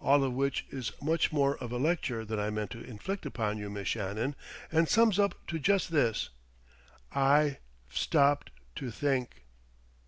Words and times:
All 0.00 0.24
of 0.24 0.32
which 0.32 0.66
is 0.70 0.90
much 1.00 1.30
more 1.30 1.56
of 1.58 1.70
a 1.70 1.76
lecture 1.76 2.24
than 2.24 2.40
I 2.40 2.50
meant 2.50 2.72
to 2.72 2.82
inflict 2.82 3.24
upon 3.24 3.56
you, 3.56 3.70
Miss 3.70 3.86
Shannon, 3.86 4.34
and 4.72 4.88
sums 4.88 5.16
up 5.16 5.36
to 5.46 5.60
just 5.60 5.92
this: 5.92 6.30
I've 7.12 7.58
stopped 7.88 8.50
to 8.74 8.90
think...." 8.90 9.44